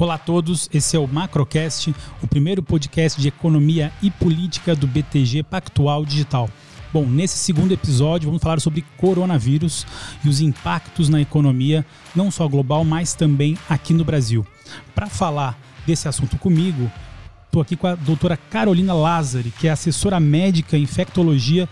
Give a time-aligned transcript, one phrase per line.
[0.00, 1.92] Olá a todos, esse é o Macrocast,
[2.22, 6.48] o primeiro podcast de economia e política do BTG Pactual Digital.
[6.92, 9.84] Bom, nesse segundo episódio vamos falar sobre coronavírus
[10.24, 14.46] e os impactos na economia, não só global, mas também aqui no Brasil.
[14.94, 16.88] Para falar desse assunto comigo,
[17.46, 21.68] estou aqui com a doutora Carolina Lázari, que é assessora médica em infectologia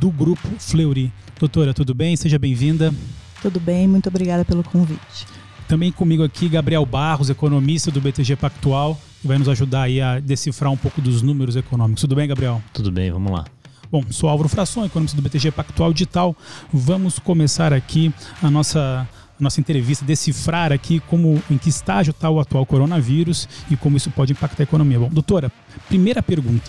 [0.00, 1.12] do grupo Fleury.
[1.38, 2.16] Doutora, tudo bem?
[2.16, 2.92] Seja bem-vinda.
[3.40, 5.37] Tudo bem, muito obrigada pelo convite.
[5.68, 10.18] Também comigo aqui Gabriel Barros, economista do BTG Pactual, que vai nos ajudar aí a
[10.18, 12.00] decifrar um pouco dos números econômicos.
[12.00, 12.62] Tudo bem, Gabriel?
[12.72, 13.44] Tudo bem, vamos lá.
[13.92, 16.34] Bom, sou Álvaro Fração, economista do BTG Pactual Digital.
[16.72, 18.12] Vamos começar aqui
[18.42, 19.06] a nossa
[19.38, 24.10] nossa entrevista, decifrar aqui como em que estágio está o atual coronavírus e como isso
[24.10, 24.98] pode impactar a economia.
[24.98, 25.52] Bom, doutora,
[25.86, 26.68] primeira pergunta.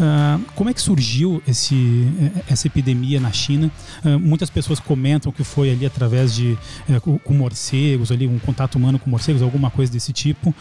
[0.00, 3.70] Uh, como é que surgiu esse, eh, essa epidemia na China?
[4.02, 6.56] Uh, muitas pessoas comentam que foi ali através de
[6.88, 10.54] uh, com, morcegos, ali um contato humano com morcegos, alguma coisa desse tipo.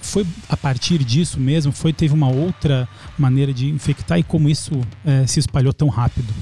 [0.00, 1.72] foi a partir disso mesmo?
[1.72, 2.88] Foi teve uma outra
[3.18, 4.72] maneira de infectar e como isso
[5.26, 6.32] se espalhou tão rápido?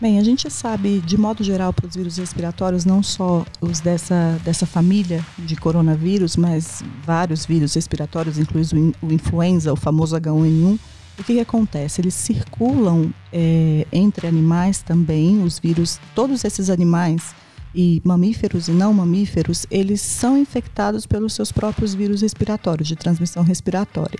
[0.00, 4.40] Bem, a gente sabe, de modo geral, para os vírus respiratórios, não só os dessa,
[4.42, 10.78] dessa família de coronavírus, mas vários vírus respiratórios, incluindo o influenza, o famoso H1N1,
[11.18, 12.00] o que, que acontece?
[12.00, 17.34] Eles circulam é, entre animais também, os vírus, todos esses animais
[17.74, 23.42] e mamíferos e não mamíferos, eles são infectados pelos seus próprios vírus respiratórios, de transmissão
[23.42, 24.18] respiratória.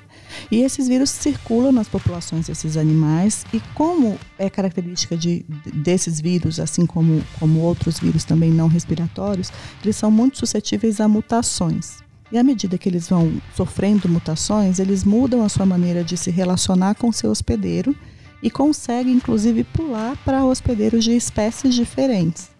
[0.51, 5.45] E esses vírus circulam nas populações desses animais, e como é característica de,
[5.75, 9.51] desses vírus, assim como, como outros vírus também não respiratórios,
[9.83, 11.99] eles são muito suscetíveis a mutações.
[12.33, 16.31] E à medida que eles vão sofrendo mutações, eles mudam a sua maneira de se
[16.31, 17.95] relacionar com seu hospedeiro
[18.43, 22.51] e conseguem, inclusive, pular para hospedeiros de espécies diferentes.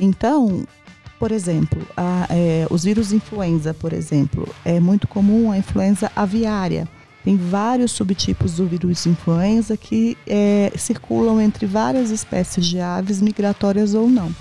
[0.00, 0.66] Então,
[1.18, 6.88] por exemplo, a, é, os vírus influenza, por exemplo, é muito comum a influenza aviária.
[7.24, 13.94] Tem vários subtipos do vírus influenza que é, circulam entre várias espécies de aves migratórias
[13.94, 14.34] ou não.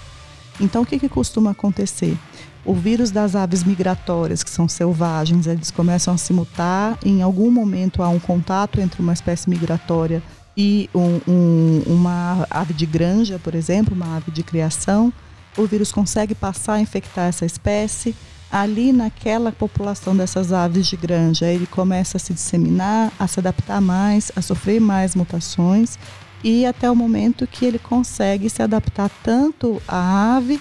[0.59, 2.17] Então, o que, que costuma acontecer?
[2.65, 6.97] O vírus das aves migratórias, que são selvagens, eles começam a se mutar.
[7.05, 10.21] Em algum momento há um contato entre uma espécie migratória
[10.55, 15.13] e um, um, uma ave de granja, por exemplo, uma ave de criação
[15.57, 18.15] o vírus consegue passar a infectar essa espécie.
[18.49, 23.81] Ali naquela população dessas aves de granja, ele começa a se disseminar, a se adaptar
[23.81, 25.97] mais, a sofrer mais mutações
[26.43, 30.59] e até o momento que ele consegue se adaptar tanto à ave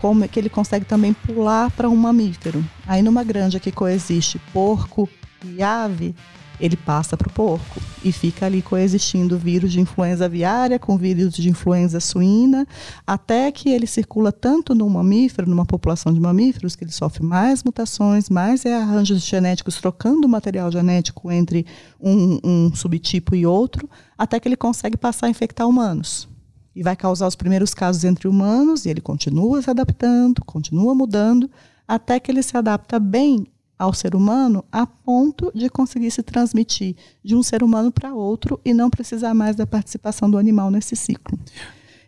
[0.00, 2.64] como que ele consegue também pular para um mamífero.
[2.86, 5.08] Aí numa granja que coexiste porco
[5.44, 6.14] e ave,
[6.60, 11.34] ele passa para o porco e fica ali coexistindo vírus de influenza aviária com vírus
[11.34, 12.66] de influenza suína,
[13.06, 17.62] até que ele circula tanto no mamífero, numa população de mamíferos, que ele sofre mais
[17.62, 21.66] mutações, mais é arranjos genéticos trocando o material genético entre
[22.00, 26.28] um, um subtipo e outro, até que ele consegue passar a infectar humanos.
[26.74, 31.50] E vai causar os primeiros casos entre humanos, e ele continua se adaptando, continua mudando,
[31.88, 33.46] até que ele se adapta bem
[33.78, 38.60] ao ser humano a ponto de conseguir se transmitir de um ser humano para outro
[38.64, 41.38] e não precisar mais da participação do animal nesse ciclo.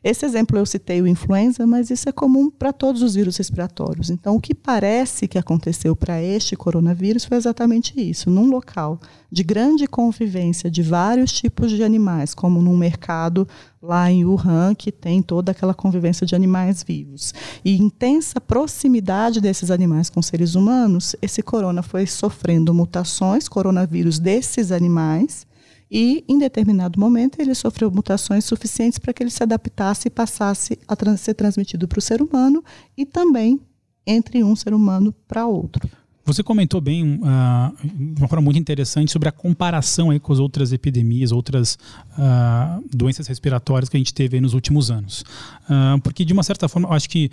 [0.03, 4.11] Esse exemplo eu citei o influenza, mas isso é comum para todos os vírus respiratórios.
[4.11, 8.31] Então, o que parece que aconteceu para este coronavírus foi exatamente isso.
[8.31, 9.01] Num local
[9.31, 13.47] de grande convivência de vários tipos de animais, como num mercado
[13.83, 19.71] lá em Wuhan, que tem toda aquela convivência de animais vivos, e intensa proximidade desses
[19.71, 25.47] animais com seres humanos, esse corona foi sofrendo mutações, coronavírus desses animais,
[25.91, 30.79] e, em determinado momento, ele sofreu mutações suficientes para que ele se adaptasse e passasse
[30.87, 32.63] a trans ser transmitido para o ser humano
[32.97, 33.61] e também
[34.07, 35.89] entre um ser humano para outro.
[36.29, 37.75] Você comentou bem, uh,
[38.19, 41.79] uma forma muito interessante, sobre a comparação aí com as outras epidemias, outras
[42.19, 45.23] uh, doenças respiratórias que a gente teve nos últimos anos.
[45.65, 47.31] Uh, porque, de uma certa forma, eu acho que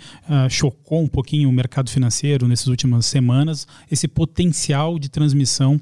[0.48, 5.78] chocou um pouquinho o mercado financeiro nessas últimas semanas esse potencial de transmissão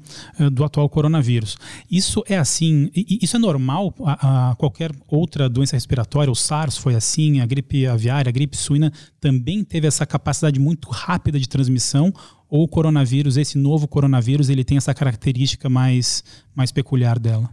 [0.51, 1.57] do atual coronavírus.
[1.89, 6.95] Isso é assim, isso é normal a, a qualquer outra doença respiratória, o SARS foi
[6.95, 12.13] assim, a gripe aviária, a gripe suína também teve essa capacidade muito rápida de transmissão
[12.63, 16.23] o coronavírus, esse novo coronavírus, ele tem essa característica mais,
[16.55, 17.49] mais peculiar dela?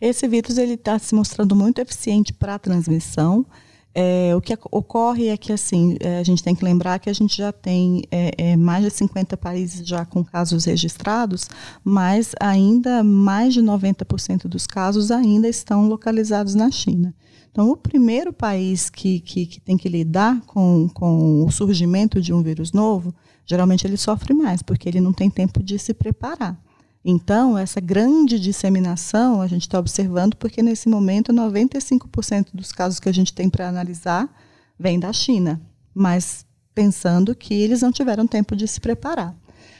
[0.00, 3.46] Esse vírus ele está se mostrando muito eficiente para a transmissão.
[3.94, 7.12] É, o que ocorre é que assim é, a gente tem que lembrar que a
[7.12, 11.46] gente já tem é, é mais de 50 países já com casos registrados,
[11.84, 17.14] mas ainda mais de 90% dos casos ainda estão localizados na China.
[17.50, 22.32] Então, o primeiro país que, que, que tem que lidar com, com o surgimento de
[22.32, 23.14] um vírus novo
[23.52, 26.58] geralmente ele sofre mais, porque ele não tem tempo de se preparar.
[27.04, 33.10] Então, essa grande disseminação a gente está observando porque nesse momento 95% dos casos que
[33.10, 34.32] a gente tem para analisar
[34.78, 35.60] vem da China,
[35.94, 39.36] mas pensando que eles não tiveram tempo de se preparar.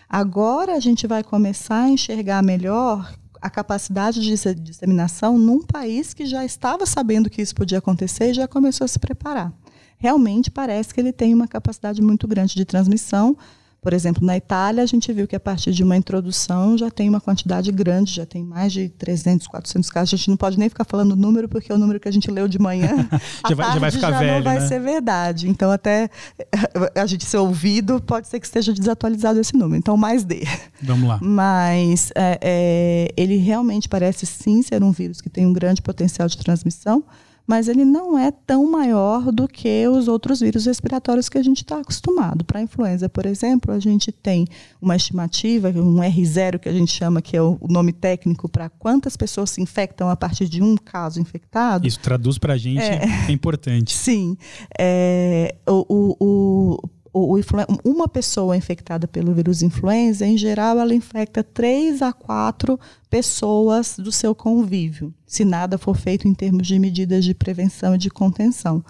[0.07, 6.27] Agora a gente vai começar a enxergar melhor a capacidade de disseminação num país que
[6.27, 9.51] já estava sabendo que isso podia acontecer e já começou a se preparar.
[9.97, 13.37] Realmente parece que ele tem uma capacidade muito grande de transmissão,
[13.83, 17.09] por exemplo, na Itália, a gente viu que a partir de uma introdução já tem
[17.09, 20.15] uma quantidade grande, já tem mais de 300, 400 casos.
[20.15, 22.13] A gente não pode nem ficar falando o número, porque é o número que a
[22.13, 23.09] gente leu de manhã,
[23.49, 24.69] já, vai, já vai ficar já velho, não vai né?
[24.69, 25.49] ser verdade.
[25.49, 26.09] Então, até
[26.95, 29.77] a gente ser ouvido, pode ser que esteja desatualizado esse número.
[29.77, 30.47] Então, mais D.
[30.81, 31.19] Vamos lá.
[31.21, 36.29] Mas é, é, ele realmente parece sim ser um vírus que tem um grande potencial
[36.29, 37.05] de transmissão,
[37.47, 41.59] mas ele não é tão maior do que os outros vírus respiratórios que a gente
[41.59, 42.45] está acostumado.
[42.45, 44.47] Para a influenza, por exemplo, a gente tem
[44.81, 49.17] uma estimativa, um R0 que a gente chama, que é o nome técnico para quantas
[49.17, 51.87] pessoas se infectam a partir de um caso infectado.
[51.87, 53.95] Isso traduz para a gente, é, é, importante.
[53.95, 54.37] Sim.
[54.79, 57.39] É, o, o, o o,
[57.85, 62.81] uma pessoa infectada pelo vírus influenza, em geral, ela infecta três a quatro
[63.11, 67.99] pessoas do seu convívio, se nada for feito em termos de medidas de prevenção e
[67.99, 68.83] de contenção.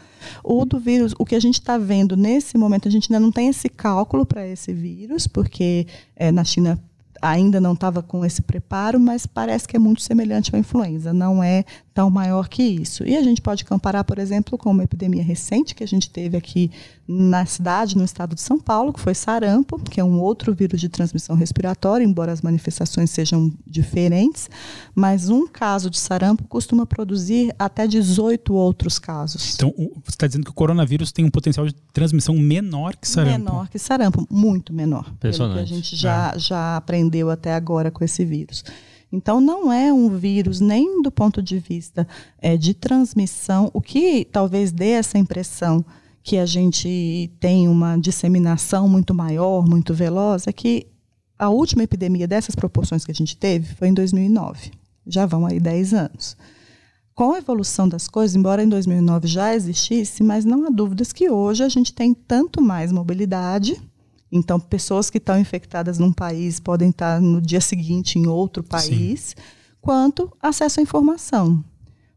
[0.45, 3.33] O do vírus, o que a gente está vendo nesse momento, a gente ainda não
[3.33, 6.81] tem esse cálculo para esse vírus, porque é, na China
[7.21, 11.43] ainda não estava com esse preparo, mas parece que é muito semelhante à influenza, não
[11.43, 13.05] é tão maior que isso.
[13.05, 16.37] E a gente pode comparar, por exemplo, com uma epidemia recente que a gente teve
[16.37, 16.71] aqui
[17.07, 20.81] na cidade, no estado de São Paulo, que foi sarampo, que é um outro vírus
[20.81, 24.49] de transmissão respiratória, embora as manifestações sejam diferentes,
[24.95, 29.55] mas um caso de sarampo costuma produzir até 18 outros casos.
[29.55, 33.39] Então, você está dizendo que o coronavírus tem um potencial de transmissão menor que sarampo?
[33.39, 35.13] Menor que sarampo, muito menor.
[35.21, 36.39] Pelo que a gente já, é.
[36.39, 38.65] já aprendeu até agora com esse vírus.
[39.13, 44.25] Então, não é um vírus, nem do ponto de vista é, de transmissão, o que
[44.25, 45.85] talvez dê essa impressão
[46.23, 50.87] que a gente tem uma disseminação muito maior, muito veloz, é que
[51.39, 54.71] a última epidemia dessas proporções que a gente teve foi em 2009.
[55.07, 56.37] Já vão aí 10 anos.
[57.15, 61.29] Com a evolução das coisas, embora em 2009 já existisse, mas não há dúvidas que
[61.29, 63.79] hoje a gente tem tanto mais mobilidade.
[64.33, 69.35] Então, pessoas que estão infectadas num país podem estar no dia seguinte em outro país,
[69.37, 69.43] Sim.
[69.79, 71.63] quanto acesso à informação.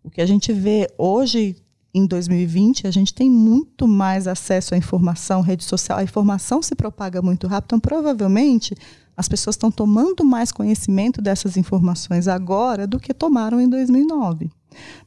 [0.02, 1.58] O que a gente vê hoje
[1.94, 6.76] em 2020, a gente tem muito mais acesso à informação, rede social, a informação se
[6.76, 8.76] propaga muito rápido, então provavelmente
[9.16, 14.52] as pessoas estão tomando mais conhecimento dessas informações agora do que tomaram em 2009.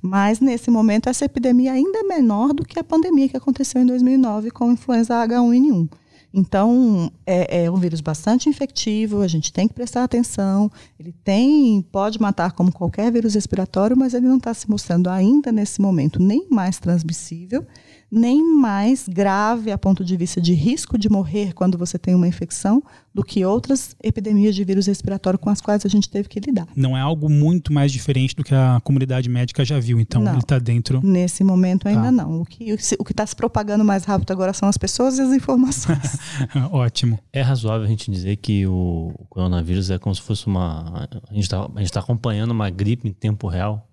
[0.01, 3.87] Mas nesse momento essa epidemia ainda é menor do que a pandemia que aconteceu em
[3.87, 5.89] 2009 com a influenza H1N1.
[6.33, 10.71] Então, é, é, um vírus bastante infectivo, a gente tem que prestar atenção.
[10.99, 15.51] Ele tem, pode matar como qualquer vírus respiratório, mas ele não está se mostrando ainda
[15.51, 17.67] nesse momento nem mais transmissível
[18.11, 22.27] nem mais grave a ponto de vista de risco de morrer quando você tem uma
[22.27, 22.83] infecção
[23.15, 26.69] do que outras epidemias de vírus respiratório com as quais a gente teve que lidar.
[26.77, 30.33] Não é algo muito mais diferente do que a comunidade médica já viu, então não,
[30.33, 31.01] ele está dentro.
[31.03, 32.13] Nesse momento ainda tá.
[32.13, 32.43] não.
[32.43, 36.19] O que o está se propagando mais rápido agora são as pessoas e as informações.
[36.71, 37.19] Ótimo.
[37.33, 41.09] É razoável a gente dizer que o coronavírus é como se fosse uma.
[41.29, 43.88] A gente está tá acompanhando uma gripe em tempo real.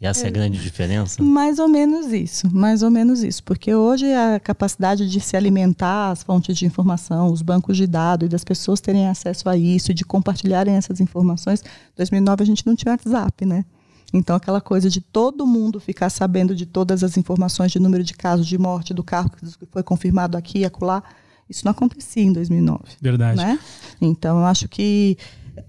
[0.00, 1.22] E essa é a grande diferença?
[1.22, 3.42] Mais ou menos isso, mais ou menos isso.
[3.42, 8.26] Porque hoje a capacidade de se alimentar as fontes de informação, os bancos de dados
[8.26, 11.62] e das pessoas terem acesso a isso, de compartilharem essas informações.
[11.62, 13.64] Em 2009 a gente não tinha WhatsApp, né?
[14.12, 18.14] Então, aquela coisa de todo mundo ficar sabendo de todas as informações de número de
[18.14, 21.02] casos de morte do carro que foi confirmado aqui e acolá,
[21.48, 22.82] isso não acontecia em 2009.
[23.00, 23.38] Verdade.
[23.38, 23.58] Né?
[24.00, 25.16] Então, eu acho que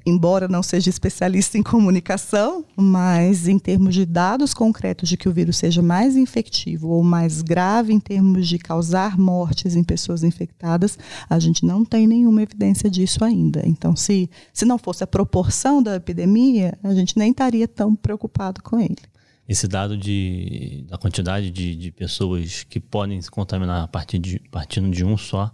[0.05, 5.31] embora não seja especialista em comunicação, mas em termos de dados concretos de que o
[5.31, 10.97] vírus seja mais infectivo ou mais grave em termos de causar mortes em pessoas infectadas,
[11.29, 13.61] a gente não tem nenhuma evidência disso ainda.
[13.65, 18.61] Então, se, se não fosse a proporção da epidemia, a gente nem estaria tão preocupado
[18.61, 18.97] com ele.
[19.47, 24.39] Esse dado de, da quantidade de, de pessoas que podem se contaminar a partir de,
[24.51, 25.53] partindo de um só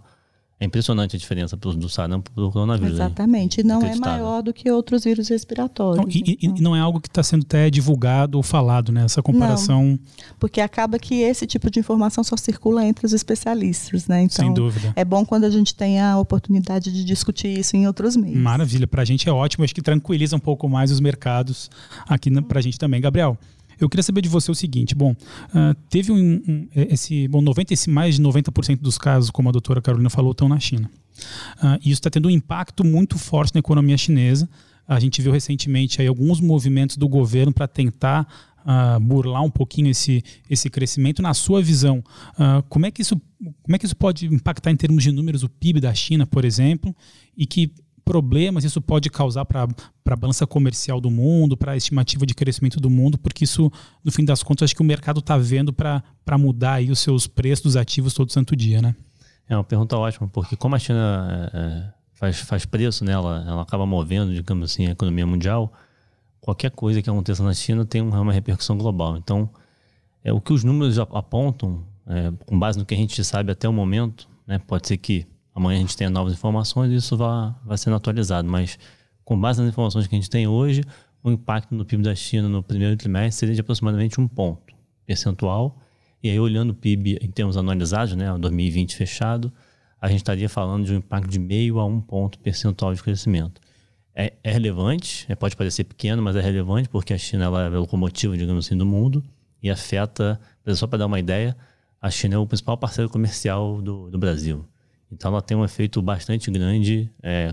[0.64, 2.94] é impressionante a diferença do sarampo para o coronavírus.
[2.94, 3.60] Exatamente.
[3.60, 6.04] E não é maior do que outros vírus respiratórios.
[6.04, 6.56] Não, e, então.
[6.56, 9.04] e, não é algo que está sendo até divulgado ou falado, né?
[9.04, 9.84] Essa comparação.
[9.84, 9.98] Não,
[10.38, 14.22] porque acaba que esse tipo de informação só circula entre os especialistas, né?
[14.22, 14.92] Então, Sem dúvida.
[14.96, 18.36] É bom quando a gente tem a oportunidade de discutir isso em outros meios.
[18.36, 18.86] Maravilha.
[18.86, 19.64] Para a gente é ótimo.
[19.64, 21.70] Acho que tranquiliza um pouco mais os mercados
[22.08, 23.00] aqui para a gente também.
[23.00, 23.38] Gabriel,
[23.84, 27.74] Eu queria saber de você o seguinte: bom, uh, teve um, um, esse, bom, 90,
[27.74, 30.90] esse, mais de 90% dos casos, como a doutora Carolina falou, estão na China.
[31.58, 34.48] Uh, e isso está tendo um impacto muito forte na economia chinesa.
[34.86, 38.26] A gente viu recentemente aí alguns movimentos do governo para tentar
[38.64, 41.22] uh, burlar um pouquinho esse, esse crescimento.
[41.22, 42.02] Na sua visão,
[42.38, 43.20] uh, como, é que isso,
[43.62, 46.44] como é que isso pode impactar em termos de números o PIB da China, por
[46.44, 46.94] exemplo,
[47.36, 47.70] e que
[48.04, 49.66] problemas isso pode causar para
[50.06, 53.70] a balança comercial do mundo, para a estimativa de crescimento do mundo, porque isso,
[54.04, 56.02] no fim das contas, acho que o mercado está vendo para
[56.38, 58.94] mudar aí os seus preços dos ativos todo santo dia, né?
[59.48, 63.44] É uma pergunta ótima, porque como a China é, é faz, faz preço, né, ela,
[63.46, 65.72] ela acaba movendo, digamos assim, a economia mundial,
[66.40, 69.16] qualquer coisa que aconteça na China tem uma, repercussão global.
[69.16, 69.48] Então,
[70.22, 73.68] é, o que os números apontam, é, com base no que a gente sabe até
[73.68, 77.54] o momento, né, pode ser que amanhã a gente tenha novas informações e isso vá,
[77.64, 78.78] vá sendo atualizado, mas
[79.24, 80.82] com base nas informações que a gente tem hoje,
[81.22, 84.74] o impacto no PIB da China no primeiro trimestre seria de aproximadamente um ponto
[85.06, 85.78] percentual.
[86.22, 89.52] E aí, olhando o PIB em termos anualizados, né, 2020 fechado,
[90.00, 93.60] a gente estaria falando de um impacto de meio a um ponto percentual de crescimento
[94.14, 97.66] é, é relevante, é, pode parecer pequeno, mas é relevante porque a China ela é
[97.66, 99.24] a locomotiva, digamos assim, do mundo
[99.62, 101.56] e afeta, só para dar uma ideia,
[102.00, 104.64] a China é o principal parceiro comercial do, do Brasil.
[105.14, 107.52] Então ela tem um efeito bastante grande é,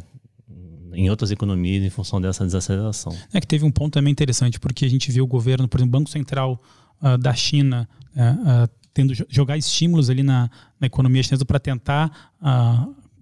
[0.94, 3.16] em outras economias em função dessa desaceleração.
[3.32, 5.96] É que teve um ponto também interessante, porque a gente viu o governo, por exemplo,
[5.96, 6.62] o Banco Central
[7.02, 10.50] uh, da China uh, uh, tendo jogar estímulos ali na,
[10.80, 12.34] na economia chinesa para tentar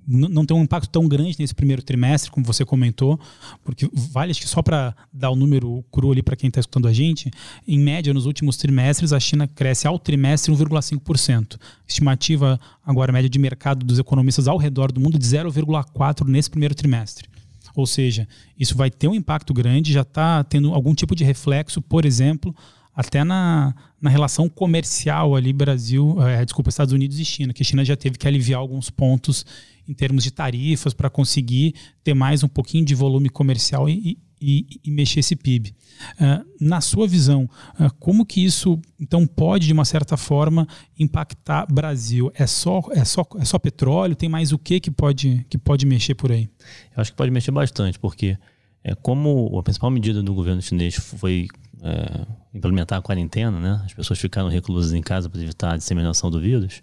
[0.09, 3.19] não tem um impacto tão grande nesse primeiro trimestre, como você comentou,
[3.63, 6.59] porque vale, acho que só para dar o um número cru ali para quem está
[6.59, 7.29] escutando a gente,
[7.67, 11.59] em média, nos últimos trimestres, a China cresce ao trimestre 1,5%.
[11.87, 16.73] Estimativa agora média de mercado dos economistas ao redor do mundo de 0,4% nesse primeiro
[16.73, 17.29] trimestre.
[17.75, 21.81] Ou seja, isso vai ter um impacto grande, já está tendo algum tipo de reflexo,
[21.81, 22.55] por exemplo,
[22.99, 27.65] até na, na relação comercial ali Brasil, é, desculpa, Estados Unidos e China, que a
[27.65, 29.45] China já teve que aliviar alguns pontos
[29.87, 34.81] em termos de tarifas para conseguir ter mais um pouquinho de volume comercial e, e,
[34.83, 35.69] e mexer esse PIB.
[35.69, 35.73] Uh,
[36.19, 40.67] ah, na sua visão, uh, como que isso então pode de uma certa forma
[40.99, 42.29] impactar Brasil?
[42.35, 44.13] É só é só é só petróleo?
[44.13, 46.49] Tem mais o que que pode que pode mexer por aí?
[46.93, 48.37] Eu acho que pode mexer bastante porque
[48.83, 51.47] é como a principal medida do governo chinês foi
[51.83, 53.81] é, implementar a quarentena, né?
[53.85, 56.81] As pessoas ficaram reclusas em casa para evitar a disseminação do vírus.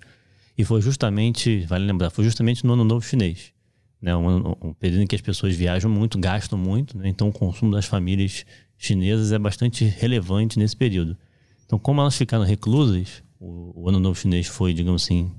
[0.56, 3.52] E foi justamente, vale lembrar, foi justamente no Ano Novo Chinês.
[4.00, 4.16] Né?
[4.16, 7.08] Um, um período em que as pessoas viajam muito, gastam muito, né?
[7.08, 8.44] então o consumo das famílias
[8.78, 11.16] chinesas é bastante relevante nesse período.
[11.64, 15.32] Então, como elas ficaram reclusas, o, o Ano Novo Chinês foi, digamos assim,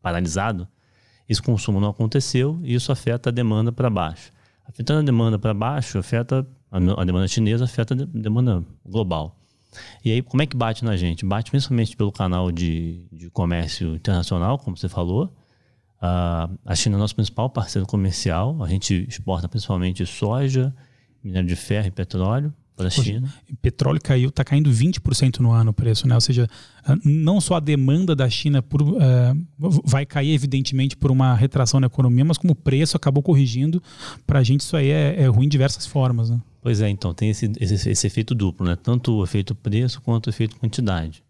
[0.00, 0.68] paralisado,
[1.28, 4.32] esse consumo não aconteceu e isso afeta a demanda para baixo.
[4.64, 9.38] Afetando a demanda para baixo, afeta a, demanda chinesa, afeta a demanda global.
[10.04, 11.24] E aí, como é que bate na gente?
[11.24, 15.26] Bate principalmente pelo canal de, de comércio internacional, como você falou.
[15.98, 18.62] Uh, a China é nosso principal parceiro comercial.
[18.62, 20.74] A gente exporta principalmente soja,
[21.22, 23.32] minério de ferro e petróleo para a China.
[23.60, 26.14] Petróleo caiu, está caindo 20% no ano o preço, né?
[26.14, 26.48] Ou seja,
[27.04, 28.98] não só a demanda da China por, uh,
[29.84, 33.82] vai cair, evidentemente, por uma retração na economia, mas como o preço acabou corrigindo,
[34.26, 36.40] para a gente isso aí é, é ruim de diversas formas, né?
[36.60, 38.76] Pois é, então tem esse, esse, esse, efeito duplo, né?
[38.76, 41.22] Tanto o efeito preço quanto o efeito quantidade.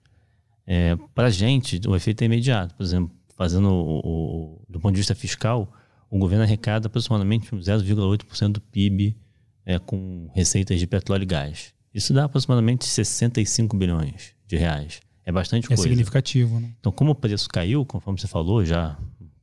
[0.67, 2.75] É, Para a gente, o efeito é imediato.
[2.75, 5.73] Por exemplo, fazendo o, o, do ponto de vista fiscal,
[6.11, 9.17] o governo arrecada aproximadamente 0,8% do PIB
[9.65, 11.73] é, com receitas de petróleo e gás.
[11.95, 15.01] Isso dá aproximadamente 65 bilhões de reais.
[15.25, 15.83] É bastante é coisa.
[15.83, 16.71] É significativo, né?
[16.81, 18.99] Então, como o preço caiu, conforme você falou, já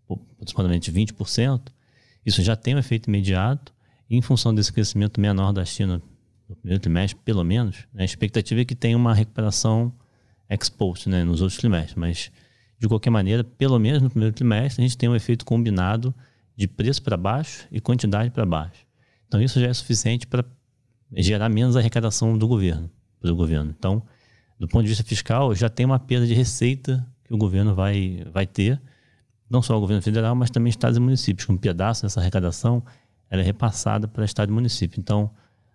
[0.10, 1.62] aproximadamente 20%,
[2.26, 3.74] isso já tem um efeito imediato
[4.10, 6.02] em função desse crescimento menor da China
[6.48, 9.94] no primeiro trimestre, pelo menos, né, a expectativa é que tenha uma recuperação
[10.50, 11.96] ex-post né, nos outros trimestres.
[11.96, 12.32] Mas,
[12.80, 16.14] de qualquer maneira, pelo menos no primeiro trimestre, a gente tem um efeito combinado
[16.58, 18.89] de preço para baixo e quantidade para baixo.
[19.30, 20.44] Então, isso já é suficiente para
[21.16, 22.90] gerar menos arrecadação do governo,
[23.22, 23.74] do governo.
[23.78, 24.04] Então,
[24.60, 28.26] do ponto de vista fiscal, já tem uma perda de receita que o governo vai,
[28.34, 28.82] vai ter,
[29.48, 32.84] não só o governo federal, mas também estados e municípios, um pedaço dessa arrecadação
[33.30, 35.00] é repassada para Estado e município.
[35.00, 35.30] Então,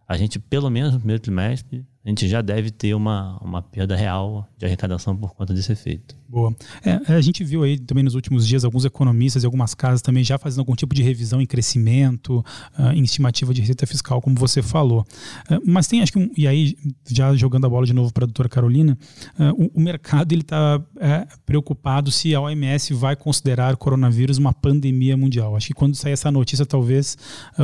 [0.06, 3.96] a gente, pelo menos no primeiro trimestre, a gente já deve ter uma, uma perda
[3.96, 6.14] real de arrecadação por conta desse efeito.
[6.28, 6.54] Boa.
[6.84, 10.24] É, a gente viu aí também nos últimos dias alguns economistas e algumas casas também
[10.24, 12.44] já fazendo algum tipo de revisão em crescimento,
[12.76, 15.06] uh, em estimativa de receita fiscal, como você falou.
[15.48, 16.76] Uh, mas tem, acho que, um, e aí,
[17.08, 18.98] já jogando a bola de novo para a doutora Carolina,
[19.38, 24.36] uh, o, o, mercado ele está é, preocupado se a OMS vai considerar o coronavírus
[24.36, 25.56] uma pandemia mundial.
[25.56, 27.16] Acho que quando sair essa notícia, talvez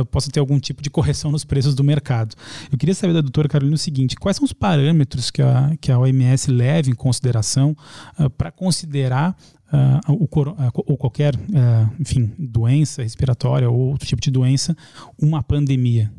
[0.09, 2.35] possa ter algum tipo de correção nos preços do mercado.
[2.71, 5.91] Eu queria saber da doutora Carolina o seguinte: quais são os parâmetros que a, que
[5.91, 7.75] a OMS leva em consideração
[8.17, 9.35] uh, para considerar
[10.07, 10.27] uh, o,
[10.87, 11.35] ou qualquer,
[11.99, 14.75] enfim, doença respiratória ou outro tipo de doença
[15.21, 16.11] uma pandemia?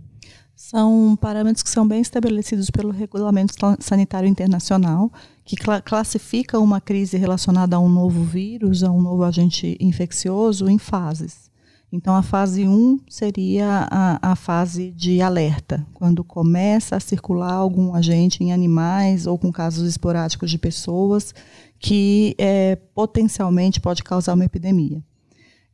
[0.54, 5.10] São parâmetros que são bem estabelecidos pelo Regulamento Sanitário Internacional,
[5.44, 10.68] que cl classifica uma crise relacionada a um novo vírus, a um novo agente infeccioso,
[10.68, 11.50] em fases.
[11.92, 17.94] Então, a fase 1 seria a, a, fase de alerta, quando começa a circular algum
[17.94, 21.34] agente em animais ou com casos esporádicos de pessoas
[21.78, 25.02] que é, potencialmente pode causar uma epidemia.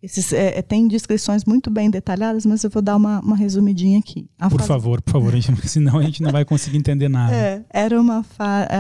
[0.02, 3.98] Esses, é, é, tem descrições muito bem detalhadas, mas eu vou dar uma, uma resumidinha
[3.98, 4.28] aqui.
[4.38, 4.68] A por fase...
[4.68, 7.34] favor, por favor, gente, senão a gente não vai conseguir entender nada.
[7.34, 8.24] É, era uma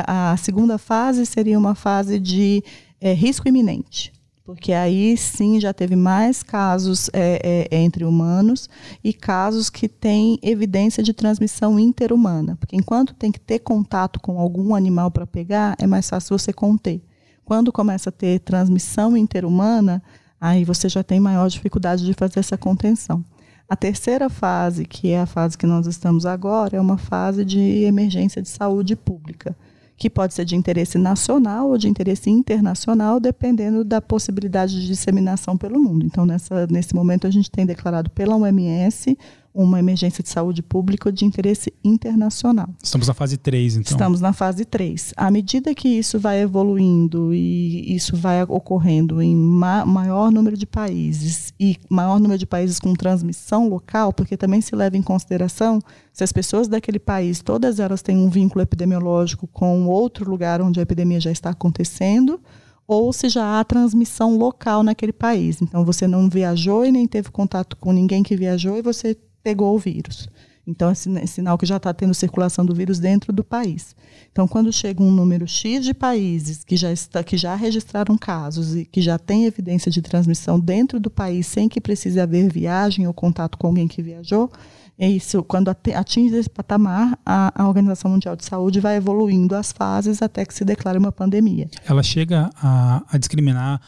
[0.06, 2.62] a segunda fase seria uma fase de
[3.00, 4.12] é, risco iminente,
[4.48, 8.66] porque aí sim já teve mais casos é, é, entre humanos
[9.04, 14.40] e casos que têm evidência de transmissão interhumana, porque enquanto tem que ter contato com
[14.40, 17.02] algum animal para pegar, é mais fácil você conter.
[17.44, 20.02] Quando começa a ter transmissão interhumana,
[20.40, 23.22] aí você já tem maior dificuldade de fazer essa contenção.
[23.68, 27.84] A terceira fase, que é a fase que nós estamos agora, é uma fase de
[27.84, 29.54] emergência de saúde pública,
[29.98, 35.58] que pode ser de interesse nacional ou de interesse internacional, dependendo da possibilidade de disseminação
[35.58, 36.06] pelo mundo.
[36.06, 39.18] Então, nessa, nesse momento, a gente tem declarado pela OMS
[39.62, 42.68] uma emergência de saúde pública de interesse internacional.
[42.80, 43.90] Estamos na fase 3, então.
[43.90, 45.14] Estamos na fase 3.
[45.16, 50.64] À medida que isso vai evoluindo e isso vai ocorrendo em ma maior número de
[50.64, 55.80] países e maior número de países com transmissão local, porque também se leva em consideração
[56.12, 60.78] se as pessoas daquele país, todas elas têm um vínculo epidemiológico com outro lugar onde
[60.78, 62.40] a epidemia já está acontecendo,
[62.86, 65.60] ou se já há transmissão local naquele país.
[65.60, 69.74] Então, você não viajou e nem teve contato com ninguém que viajou e você pegou
[69.74, 70.28] o vírus.
[70.68, 73.96] Então, é, é sinal que já está tendo circulação do vírus dentro do país.
[74.30, 78.76] Então, quando chega um número X de países que já, está, que já registraram casos
[78.76, 83.06] e que já tem evidência de transmissão dentro do país, sem que precise haver viagem
[83.06, 84.52] ou contato com alguém que viajou,
[84.98, 85.42] é isso.
[85.42, 90.44] Quando atinge esse patamar, a, a Organização Mundial de Saúde vai evoluindo as fases até
[90.44, 91.70] que se declare uma pandemia.
[91.86, 93.80] Ela chega a, a discriminar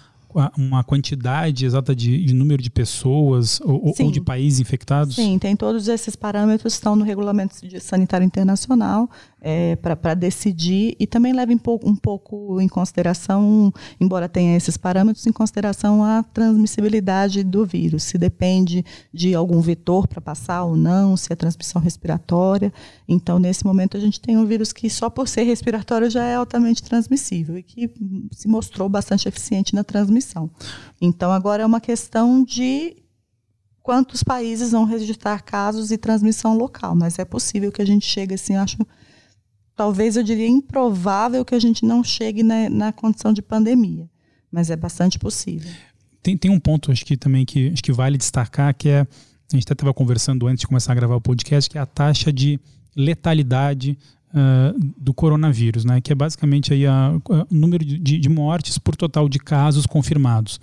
[0.57, 5.17] uma quantidade exata de, de número de pessoas ou, ou, de países infectados?
[5.17, 9.11] Sim, tem todos esses parâmetros estão no regulamento sanitário internacional
[9.41, 14.77] é, para decidir e também leva um pouco, um pouco em consideração, embora tenha esses
[14.77, 20.77] parâmetros, em consideração a transmissibilidade do vírus, se depende de algum vetor para passar ou
[20.77, 22.73] não, se é transmissão respiratória.
[23.09, 26.35] Então, nesse momento, a gente tem um vírus que só por ser respiratório já é
[26.35, 27.91] altamente transmissível e que
[28.33, 30.51] se mostrou bastante eficiente na transmissão.
[31.01, 32.97] Então, agora é uma questão de
[33.83, 38.35] quantos países vão registrar casos de transmissão local, mas é possível que a gente chegue
[38.35, 38.77] assim, acho
[39.81, 44.07] talvez eu diria improvável que a gente não chegue na, na condição de pandemia,
[44.53, 45.73] mas é bastante possível.
[46.23, 49.57] Tem, tem um ponto, acho que também que, acho que vale destacar, que é, a
[49.57, 52.31] gente até estava conversando antes de começar a gravar o podcast, que é a taxa
[52.31, 52.61] de
[52.95, 53.97] letalidade
[54.35, 55.99] uh, do coronavírus, né?
[55.99, 60.61] que é basicamente aí o número de, de, mortes por total de casos confirmados.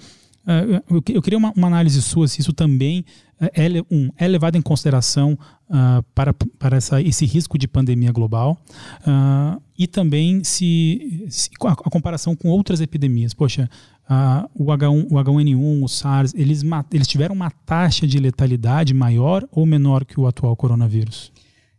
[0.47, 3.03] Uh, eu, queria uma, uma, análise sua se isso também
[3.37, 5.37] é, é, um, é levado em consideração
[5.69, 8.57] uh, para, para essa, esse risco de pandemia global
[9.01, 13.33] uh, e também se, se a, a, comparação com outras epidemias.
[13.33, 13.69] Poxa,
[14.09, 19.45] uh, o, H1, o H1N1, o SARS, eles, eles tiveram uma taxa de letalidade maior
[19.51, 21.29] ou menor que o atual coronavírus?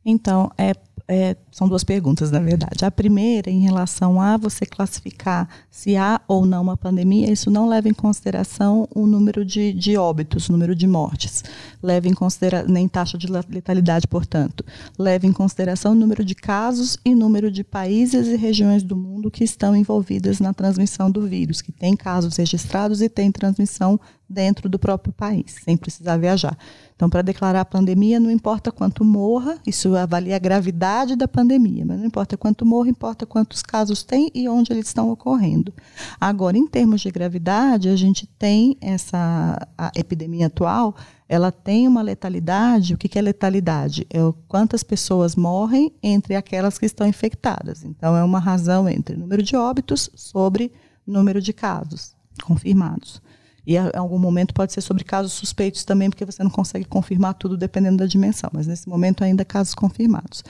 [0.04, 0.74] Então, é
[1.10, 2.84] é, são duas perguntas, na verdade.
[2.84, 7.66] A primeira, em relação a você classificar se há ou não uma pandemia, isso não
[7.66, 11.42] leva em consideração o número de, de óbitos, o número de mortes.
[11.82, 14.62] Leva em consideração, nem taxa de letalidade, portanto.
[14.98, 19.30] Leva em consideração o número de casos e número de países e regiões do mundo
[19.30, 24.68] que estão envolvidas na transmissão do vírus, que tem casos registrados e tem transmissão dentro
[24.68, 26.56] do próprio país, sem precisar viajar.
[26.94, 31.84] Então, para declarar a pandemia, não importa quanto morra, isso avalia a gravidade da pandemia,
[31.86, 35.72] mas não importa quanto morra, importa quantos casos tem e onde eles estão ocorrendo.
[36.20, 40.94] Agora, em termos de gravidade, a gente tem essa epidemia atual,
[41.28, 42.94] ela tem uma letalidade.
[42.94, 44.06] O que, é letalidade?
[44.10, 47.84] É quantas pessoas morrem entre aquelas que estão infectadas.
[47.84, 50.72] Então, é uma razão entre número de óbitos sobre
[51.06, 53.22] número de casos confirmados.
[53.68, 57.34] E em algum momento pode ser sobre casos suspeitos também, porque você não consegue confirmar
[57.34, 60.42] tudo dependendo da dimensão, mas nesse momento ainda casos confirmados.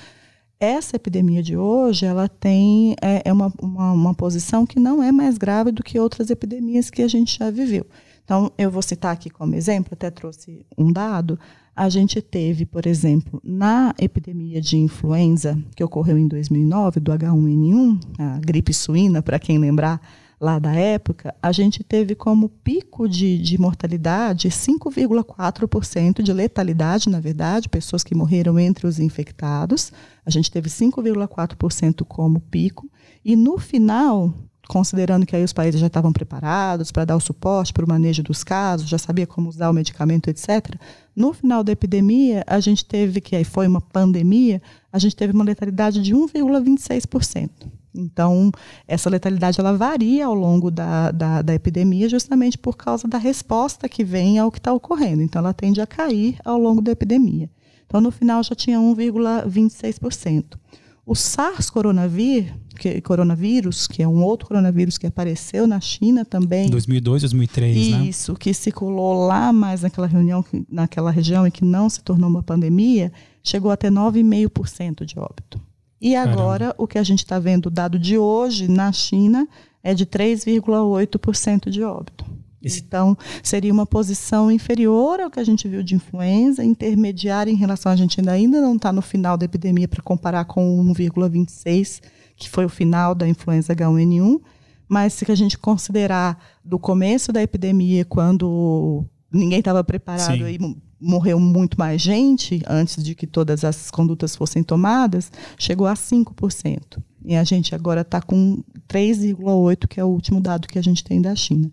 [0.60, 5.10] Essa epidemia de hoje, ela tem é, é uma, uma, uma posição que não é
[5.10, 7.84] mais grave do que outras epidemias que a gente já viveu.
[8.22, 11.36] Então, eu vou citar aqui como exemplo, até trouxe um dado,
[11.74, 18.00] a gente teve, por exemplo, na epidemia de influenza que ocorreu em 2009, do H1N1,
[18.16, 20.00] a gripe suína, para quem lembrar
[20.40, 27.20] lá da época, a gente teve como pico de, de mortalidade 5,4% de letalidade, na
[27.20, 29.92] verdade, pessoas que morreram entre os infectados.
[30.24, 32.88] A gente teve 5,4% como pico.
[33.24, 34.32] E no final,
[34.68, 38.22] considerando que aí os países já estavam preparados para dar o suporte para o manejo
[38.22, 40.76] dos casos, já sabia como usar o medicamento, etc.
[41.16, 45.32] No final da epidemia, a gente teve, que aí foi uma pandemia, a gente teve
[45.32, 47.50] uma letalidade de 1,26%.
[47.94, 48.50] Então,
[48.86, 53.88] essa letalidade ela varia ao longo da, da, da, epidemia justamente por causa da resposta
[53.88, 55.22] que vem ao que está ocorrendo.
[55.22, 57.50] Então, ela tende a cair ao longo da epidemia.
[57.86, 60.58] Então, no final, já tinha 1,26%.
[61.06, 66.68] O SARS coronavírus, que, coronavírus, que é um outro coronavírus que apareceu na China também.
[66.68, 68.04] 2002, 2003, né?
[68.04, 72.42] Isso, que circulou lá mais naquela reunião, naquela região e que não se tornou uma
[72.42, 73.10] pandemia,
[73.42, 75.58] chegou a ter 9,5% de óbito.
[76.00, 76.74] E agora, Caramba.
[76.78, 79.48] o que a gente está vendo, o dado de hoje na China,
[79.82, 82.24] é de 3,8% de óbito.
[82.62, 82.80] Esse...
[82.80, 87.90] Então, seria uma posição inferior ao que a gente viu de influenza, intermediária em relação.
[87.90, 92.02] A gente ainda, ainda não está no final da epidemia para comparar com 1,26,
[92.36, 94.40] que foi o final da influenza H1N1.
[94.88, 100.58] Mas se a gente considerar do começo da epidemia, quando ninguém estava preparado, aí
[101.00, 106.98] morreu muito mais gente antes de que todas as condutas fossem tomadas, chegou a 5%.
[107.24, 111.04] E a gente agora está com 3,8%, que é o último dado que a gente
[111.04, 111.70] tem da China.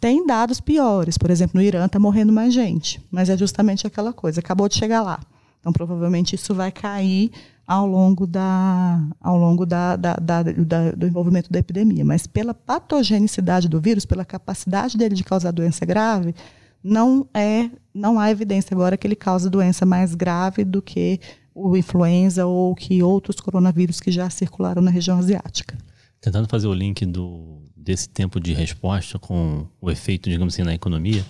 [0.00, 4.12] Tem dados piores, por exemplo, no Irã está morrendo mais gente, mas é justamente aquela
[4.12, 5.20] coisa, acabou de chegar lá.
[5.60, 7.30] Então, provavelmente, isso vai cair
[7.66, 12.04] ao longo, da, ao longo da, da, da, da, do envolvimento da epidemia.
[12.04, 16.34] Mas pela patogenicidade do vírus, pela capacidade dele de causar doença grave,
[16.86, 21.18] não é não há evidência agora que ele causa doença mais grave do que
[21.54, 25.76] o influenza ou que outros coronavírus que já circularam na região asiática.
[26.20, 30.74] Tentando fazer o link do, desse tempo de resposta com o efeito, digamos assim, na
[30.74, 31.24] economia,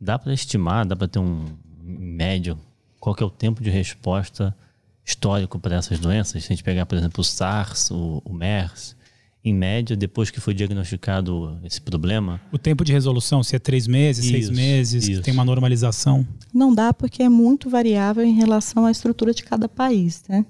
[0.00, 1.44] dá para estimar, dá para ter um
[1.82, 2.56] médio,
[3.00, 4.56] qual é o tempo de resposta
[5.04, 6.42] histórico para essas doenças?
[6.42, 8.96] Se a gente pegar, por exemplo, o SARS, o, o MERS,
[9.44, 12.40] em média, depois que foi diagnosticado esse problema?
[12.52, 15.22] O tempo de resolução, se é três meses, isso, seis meses, isso.
[15.22, 16.26] tem uma normalização?
[16.54, 20.46] Não dá porque é muito variável em relação à estrutura de cada país, né?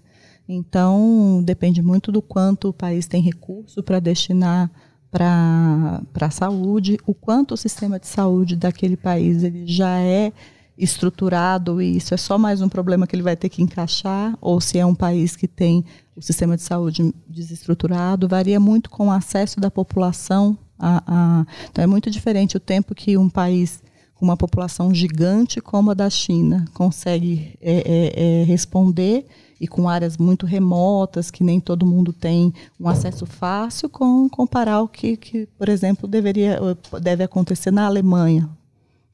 [0.47, 4.71] Então, depende muito do quanto o país tem recurso para destinar
[5.11, 10.33] para a saúde, o quanto o sistema de saúde daquele país ele já é
[10.77, 14.61] estruturado e isso é só mais um problema que ele vai ter que encaixar, ou
[14.61, 15.85] se é um país que tem
[16.17, 20.57] o sistema de saúde desestruturado, varia muito com o acesso da população.
[20.79, 23.83] A, a, então é muito diferente o tempo que um país
[24.15, 29.27] com uma população gigante como a da China consegue é, é, é, responder
[29.61, 34.81] e com áreas muito remotas que nem todo mundo tem um acesso fácil com comparar
[34.83, 36.59] o que, que por exemplo deveria
[37.01, 38.49] deve acontecer na Alemanha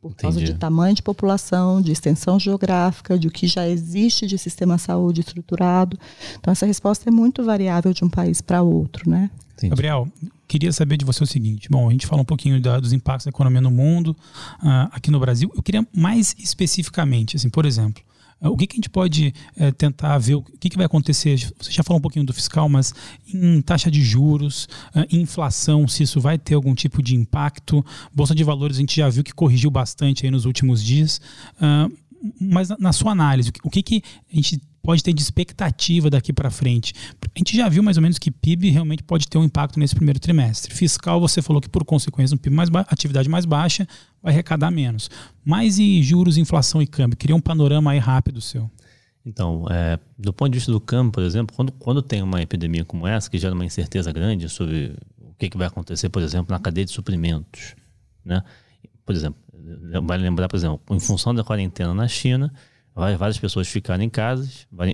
[0.01, 0.23] por Entendi.
[0.23, 4.77] causa de tamanho de população, de extensão geográfica, de o que já existe de sistema
[4.77, 5.99] de saúde estruturado.
[6.39, 9.31] Então, essa resposta é muito variável de um país para outro, né?
[9.55, 9.71] Entendi.
[9.71, 10.09] Gabriel,
[10.47, 13.27] queria saber de você o seguinte: bom, a gente fala um pouquinho da, dos impactos
[13.27, 14.17] da economia no mundo,
[14.63, 15.51] uh, aqui no Brasil.
[15.55, 18.03] Eu queria mais especificamente, assim, por exemplo,
[18.41, 20.35] o que, que a gente pode é, tentar ver?
[20.37, 21.37] O que, que vai acontecer?
[21.59, 22.95] Você já falou um pouquinho do fiscal, mas
[23.33, 27.85] em taxa de juros, eh, em inflação, se isso vai ter algum tipo de impacto.
[28.15, 31.21] Bolsa de valores a gente já viu que corrigiu bastante aí nos últimos dias.
[31.61, 31.93] Uh,
[32.41, 34.03] mas na sua análise, o que, que
[34.33, 36.95] a gente pode ter de expectativa daqui para frente?
[37.23, 39.95] A gente já viu mais ou menos que PIB realmente pode ter um impacto nesse
[39.95, 40.75] primeiro trimestre.
[40.75, 43.87] Fiscal, você falou que por consequência, um PIB mais atividade mais baixa
[44.23, 45.11] vai arrecadar menos.
[45.45, 47.17] Mas e juros, inflação e câmbio?
[47.17, 48.71] Queria um panorama aí rápido seu.
[49.25, 52.85] Então, é, do ponto de vista do câmbio, por exemplo, quando, quando tem uma epidemia
[52.85, 56.51] como essa, que gera uma incerteza grande sobre o que, que vai acontecer, por exemplo,
[56.51, 57.75] na cadeia de suprimentos,
[58.25, 58.43] né?
[59.05, 59.39] Por exemplo,
[60.03, 62.53] vale lembrar, por exemplo, em função da quarentena na China,
[62.95, 64.49] várias pessoas ficaram em casa,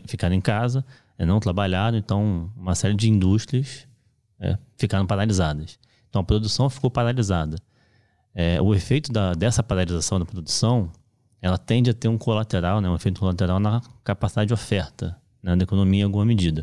[0.06, 0.84] ficaram em casa,
[1.18, 3.86] é, não trabalharam, então uma série de indústrias
[4.40, 5.78] é, ficaram paralisadas.
[6.08, 7.56] Então a produção ficou paralisada.
[8.34, 10.90] É, o efeito da, dessa paralisação da produção,
[11.40, 15.54] ela tende a ter um colateral, né, um efeito colateral na capacidade de oferta né,
[15.54, 16.62] da economia em alguma medida.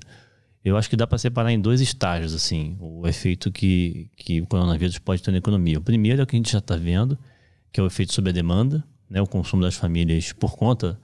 [0.64, 4.48] Eu acho que dá para separar em dois estágios assim o efeito que, que o
[4.48, 5.80] coronavírus pode ter na economia.
[5.80, 7.18] O primeiro é o que a gente já está vendo,
[7.72, 11.00] que é o efeito sobre a demanda, né, o consumo das famílias por conta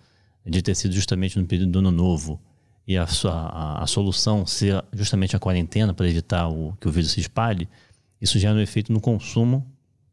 [0.45, 2.39] de ter sido justamente no período do ano novo
[2.87, 7.11] e a, a, a solução ser justamente a quarentena para evitar o, que o vírus
[7.11, 7.67] se espalhe,
[8.21, 9.65] isso gera um efeito no consumo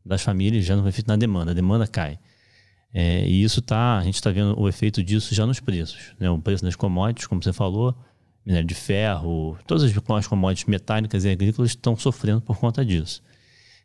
[0.04, 1.52] das famílias, gera um efeito na demanda.
[1.52, 2.18] A demanda cai.
[2.92, 6.12] É, e isso tá, a gente está vendo o efeito disso já nos preços.
[6.18, 6.28] Né?
[6.28, 7.94] O preço das commodities, como você falou,
[8.44, 13.22] minério de ferro, todas as commodities metálicas e agrícolas estão sofrendo por conta disso.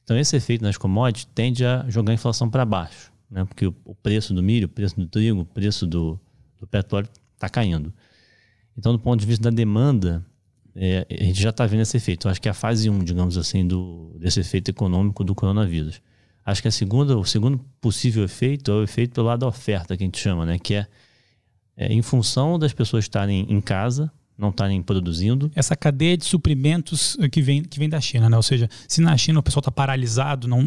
[0.09, 3.45] Então, esse efeito nas commodities tende a jogar a inflação para baixo, né?
[3.45, 6.19] porque o, preço do milho, o preço do trigo, o preço do,
[6.59, 7.93] do petróleo está caindo.
[8.75, 10.25] Então, do ponto de vista da demanda,
[10.75, 12.25] é, a gente já está vendo esse efeito.
[12.25, 16.01] Eu acho que é a fase 1, digamos assim, do, desse efeito econômico do coronavírus.
[16.43, 19.95] Acho que a segunda, o segundo possível efeito é o efeito pelo lado da oferta,
[19.95, 20.57] que a gente chama, né?
[20.57, 20.87] que é,
[21.77, 25.51] é em função das pessoas estarem em casa, não estarem produzindo.
[25.53, 28.37] Essa cadeia de suprimentos que vem, que vem da China, né?
[28.37, 30.61] Ou seja, se na China o pessoal está paralisado, não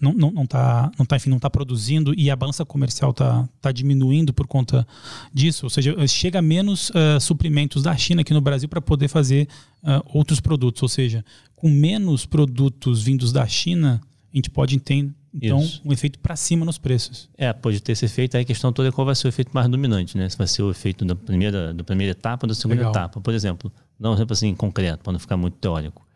[0.00, 3.48] não não não está não tá, enfim, não tá produzindo e a balança comercial está
[3.60, 4.86] tá diminuindo por conta
[5.32, 9.48] disso, ou seja, chega menos uh, suprimentos da China aqui no Brasil para poder fazer
[9.82, 11.24] uh, outros produtos, ou seja,
[11.56, 14.00] com menos produtos vindos da China,
[14.32, 15.82] a gente pode entender então, Isso.
[15.84, 17.28] um efeito para cima nos preços.
[17.36, 18.36] É, pode ter esse efeito.
[18.36, 20.28] Aí a questão toda é qual vai ser o efeito mais dominante, né?
[20.28, 22.92] Se vai ser o efeito da primeira, da primeira etapa ou da segunda Legal.
[22.92, 23.20] etapa.
[23.20, 26.06] Por exemplo, não um exemplo assim concreto, para não ficar muito teórico.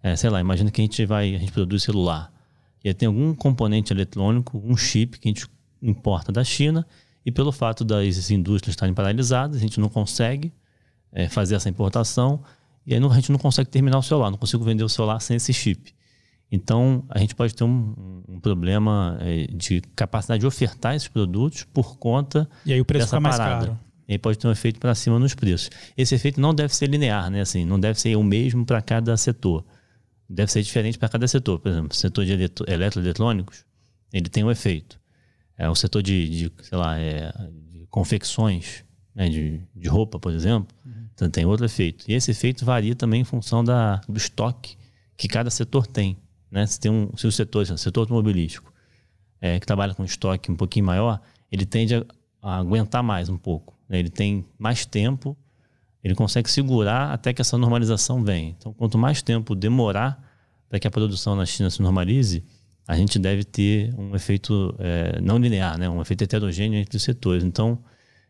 [0.00, 2.32] É, sei lá, imagina que a gente vai, a gente produz celular.
[2.84, 5.48] E aí tem algum componente eletrônico, um chip que a gente
[5.82, 6.86] importa da China,
[7.26, 10.52] e pelo fato das indústrias estarem paralisadas, a gente não consegue
[11.12, 12.40] é, fazer essa importação,
[12.86, 15.18] e aí não, a gente não consegue terminar o celular, não consigo vender o celular
[15.20, 15.92] sem esse chip.
[16.50, 21.64] Então, a gente pode ter um, um problema é, de capacidade de ofertar esses produtos
[21.64, 23.44] por conta e aí o preço fica parada.
[23.44, 23.78] mais caro.
[24.08, 25.68] E aí pode ter um efeito para cima nos preços.
[25.94, 27.42] Esse efeito não deve ser linear, né?
[27.42, 29.62] Assim, não deve ser o mesmo para cada setor.
[30.26, 31.58] Deve ser diferente para cada setor.
[31.58, 33.66] Por exemplo, o setor de eletroeletrônicos,
[34.10, 34.98] ele tem um efeito.
[35.58, 37.30] É o setor de, de sei lá, é,
[37.70, 38.82] de confecções,
[39.14, 39.28] né?
[39.28, 41.08] de, de roupa, por exemplo, uhum.
[41.12, 42.04] então tem outro efeito.
[42.08, 44.76] E esse efeito varia também em função da, do estoque
[45.16, 46.16] que cada setor tem.
[46.50, 46.66] Né?
[46.66, 48.72] Se tem um, se o setor, se o setor automobilístico,
[49.40, 52.04] é, que trabalha com estoque um pouquinho maior, ele tende a,
[52.42, 53.74] a aguentar mais um pouco.
[53.88, 53.98] Né?
[53.98, 55.36] Ele tem mais tempo,
[56.02, 58.50] ele consegue segurar até que essa normalização venha.
[58.50, 60.22] Então, quanto mais tempo demorar
[60.68, 62.44] para que a produção na China se normalize,
[62.86, 65.88] a gente deve ter um efeito é, não linear, né?
[65.88, 67.44] um efeito heterogêneo entre os setores.
[67.44, 67.78] Então,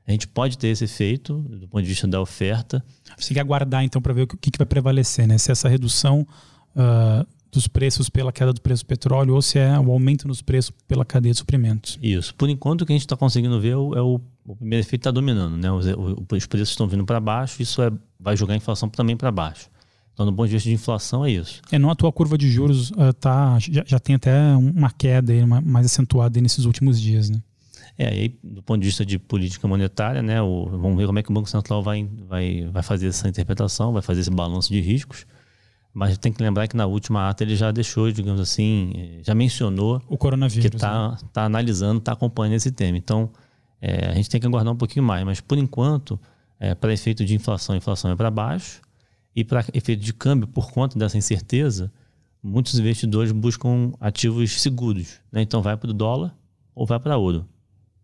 [0.07, 2.83] a gente pode ter esse efeito do ponto de vista da oferta.
[3.16, 5.37] Você tem que aguardar, então, para ver o que, que vai prevalecer, né?
[5.37, 6.26] Se essa redução
[6.74, 10.43] uh, dos preços pela queda do preço do petróleo ou se é o aumento nos
[10.43, 11.99] preços pela cadeia de suprimentos.
[12.03, 12.35] Isso.
[12.35, 14.85] Por enquanto, o que a gente está conseguindo ver é o, é o, o primeiro
[14.85, 15.57] efeito está dominando.
[15.57, 15.71] Né?
[15.71, 15.87] Os,
[16.31, 19.71] os preços estão vindo para baixo, isso é, vai jogar a inflação também para baixo.
[20.13, 21.63] Então, do ponto de vista de inflação, é isso.
[21.71, 25.33] É, não a tua curva de juros uh, tá, já, já tem até uma queda
[25.33, 27.41] aí, uma, mais acentuada nesses últimos dias, né?
[27.97, 31.21] É, e aí, do ponto de vista de política monetária, né, o, vamos ver como
[31.21, 34.73] é que o Banco Central vai, vai, vai fazer essa interpretação, vai fazer esse balanço
[34.73, 35.25] de riscos.
[35.92, 40.01] Mas tem que lembrar que na última ata ele já deixou, digamos assim, já mencionou
[40.07, 41.18] o coronavírus, que está né?
[41.33, 42.96] tá analisando, está acompanhando esse tema.
[42.96, 43.31] Então,
[43.81, 45.24] é, a gente tem que aguardar um pouquinho mais.
[45.24, 46.20] Mas, por enquanto,
[46.61, 48.81] é, para efeito de inflação, a inflação é para baixo.
[49.35, 51.92] E para efeito de câmbio, por conta dessa incerteza,
[52.42, 55.20] muitos investidores buscam ativos seguros.
[55.33, 55.42] Né?
[55.42, 56.35] Então, vai para o dólar
[56.74, 57.46] ou vai para ouro.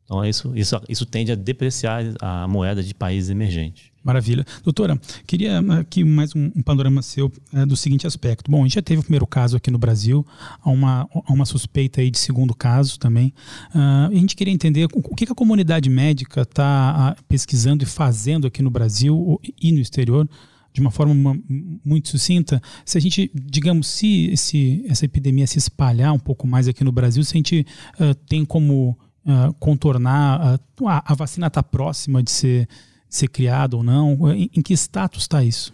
[0.05, 3.94] Então, é isso, isso, isso tende a depreciar a moeda de países emergentes.
[4.05, 4.45] Maravilha.
[4.62, 8.51] Doutora, queria aqui mais um, um panorama seu é, do seguinte aspecto.
[8.51, 10.27] Bom, a gente já teve o primeiro caso aqui no Brasil,
[10.61, 13.33] há uma, há uma suspeita aí de segundo caso também.
[13.75, 17.87] Uh, a gente queria entender o, o que, que a comunidade médica está pesquisando e
[17.87, 20.29] fazendo aqui no Brasil e no exterior
[20.71, 21.40] de uma forma
[21.85, 26.67] muito sucinta, se a gente, digamos, se esse, essa epidemia se espalhar um pouco mais
[26.67, 27.64] aqui no Brasil, se a gente
[28.01, 32.69] uh, tem como uh, contornar, uh, a vacina está próxima de ser,
[33.16, 34.31] ser criada ou não?
[34.33, 35.72] Em, em que status está isso?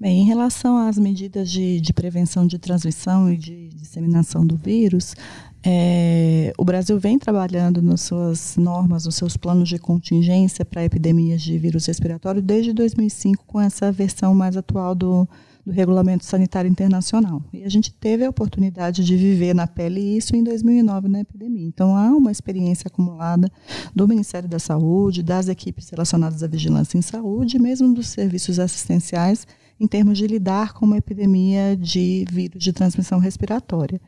[0.00, 5.14] Bem, em relação às medidas de, de prevenção de transmissão e de disseminação do vírus,
[5.64, 11.42] é, o Brasil vem trabalhando nas suas normas, nos seus planos de contingência para epidemias
[11.42, 15.28] de vírus respiratório desde 2005, com essa versão mais atual do,
[15.68, 17.42] do Regulamento Sanitário Internacional.
[17.52, 21.66] E a gente teve a oportunidade de viver na pele isso em 2009 na epidemia.
[21.66, 23.52] Então há uma experiência acumulada
[23.94, 29.46] do Ministério da Saúde, das equipes relacionadas à vigilância em saúde, mesmo dos serviços assistenciais,
[29.78, 34.00] em termos de lidar com uma epidemia de vírus de transmissão respiratória.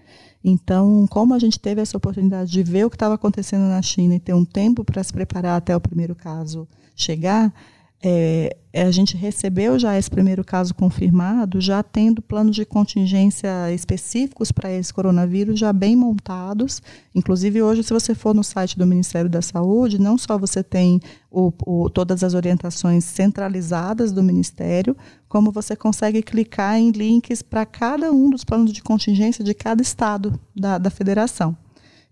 [0.43, 4.15] Então, como a gente teve essa oportunidade de ver o que estava acontecendo na China
[4.15, 7.53] e ter um tempo para se preparar até o primeiro caso chegar,
[8.03, 14.51] é, a gente recebeu já esse primeiro caso confirmado, já tendo planos de contingência específicos
[14.51, 16.81] para esse coronavírus já bem montados.
[17.15, 21.01] Inclusive, hoje, se você for no site do Ministério da Saúde, não só você tem
[21.31, 24.97] o, o, todas as orientações centralizadas do Ministério,
[25.29, 29.83] como você consegue clicar em links para cada um dos planos de contingência de cada
[29.83, 31.57] estado da, da federação.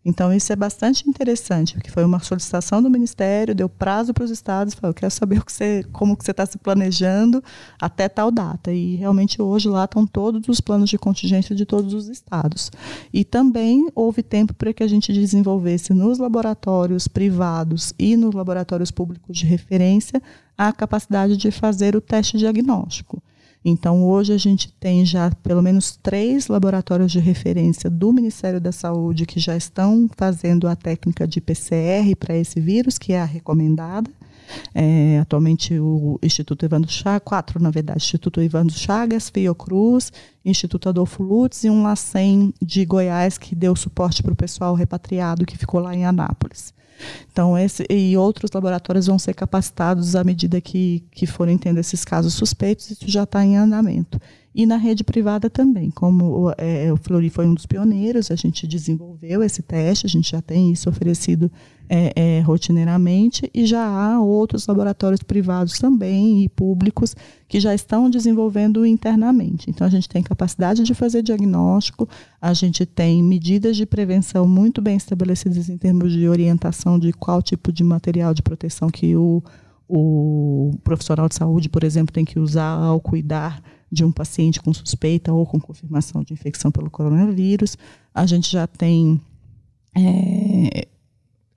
[0.04, 4.30] Então, isso é bastante interessante, porque foi uma solicitação do Ministério, deu prazo para os
[4.30, 7.42] estados, falou, eu quero saber que você, como que você está se planejando
[7.80, 8.72] até tal data.
[8.72, 12.70] E realmente hoje lá estão todos os planos de contingência de todos os estados.
[13.12, 18.90] E também houve tempo para que a gente desenvolvesse nos laboratórios privados e nos laboratórios
[18.90, 20.22] públicos de referência
[20.56, 23.22] a capacidade de fazer o teste diagnóstico.
[23.68, 28.72] Então, hoje a gente tem já pelo menos três laboratórios de referência do Ministério da
[28.72, 33.26] Saúde que já estão fazendo a técnica de PCR para esse vírus, que é a
[33.26, 34.11] recomendada.
[34.74, 40.11] É, atualmente o Instituto Evandro Chagas, quatro na verdade, Instituto Evandro Chagas, Fiocruz,
[40.42, 45.44] Instituto Adolfo Lutz e um LACEN de Goiás que deu suporte para o pessoal repatriado
[45.44, 46.72] que ficou lá em Anápolis.
[47.30, 52.04] Então, esse, e outros laboratórios vão ser capacitados à medida que, que forem tendo esses
[52.04, 54.20] casos suspeitos, isso já está em andamento.
[54.59, 58.66] E na rede privada também, como é, o Flori foi um dos pioneiros, a gente
[58.66, 61.49] desenvolveu esse teste, a gente já tem isso oferecido
[61.88, 67.14] é, é, rotineiramente, e já há outros laboratórios privados também e públicos
[67.47, 69.71] que já estão desenvolvendo internamente.
[69.71, 72.09] Então, a gente tem capacidade de fazer diagnóstico,
[72.42, 77.40] a gente tem medidas de prevenção muito bem estabelecidas em termos de orientação de qual
[77.40, 79.40] tipo de material de proteção que o,
[79.88, 84.72] o profissional de saúde, por exemplo, tem que usar ao cuidar de um paciente com
[84.72, 87.77] suspeita ou com confirmação de infecção pelo coronavírus.
[88.14, 89.20] A gente já tem,
[89.96, 90.88] é,